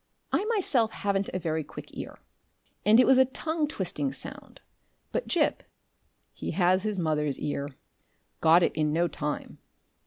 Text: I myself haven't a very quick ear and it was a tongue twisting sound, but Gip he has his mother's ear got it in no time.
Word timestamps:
I 0.31 0.45
myself 0.45 0.89
haven't 0.93 1.29
a 1.31 1.37
very 1.37 1.63
quick 1.63 1.95
ear 1.95 2.17
and 2.83 2.99
it 2.99 3.05
was 3.05 3.19
a 3.19 3.25
tongue 3.25 3.67
twisting 3.67 4.11
sound, 4.11 4.59
but 5.11 5.27
Gip 5.27 5.61
he 6.33 6.49
has 6.57 6.81
his 6.81 6.97
mother's 6.97 7.37
ear 7.37 7.67
got 8.39 8.63
it 8.63 8.73
in 8.75 8.91
no 8.93 9.07
time. 9.07 9.59